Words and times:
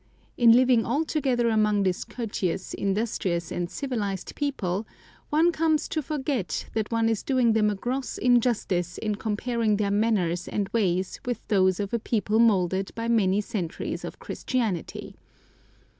In 0.35 0.53
living 0.53 0.83
altogether 0.83 1.47
among 1.49 1.83
this 1.83 2.03
courteous, 2.03 2.73
industrious, 2.73 3.51
and 3.51 3.69
civilised 3.69 4.33
people, 4.33 4.87
one 5.29 5.51
comes 5.51 5.87
to 5.89 6.01
forget 6.01 6.65
that 6.73 6.91
one 6.91 7.07
is 7.07 7.21
doing 7.21 7.53
them 7.53 7.69
a 7.69 7.75
gross 7.75 8.17
injustice 8.17 8.97
in 8.97 9.13
comparing 9.13 9.77
their 9.77 9.91
manners 9.91 10.47
and 10.47 10.69
ways 10.69 11.19
with 11.23 11.47
those 11.49 11.79
of 11.79 11.93
a 11.93 11.99
people 11.99 12.39
moulded 12.39 12.89
by 12.95 13.07
many 13.07 13.41
centuries 13.41 14.03
of 14.03 14.17
Christianity. 14.17 15.13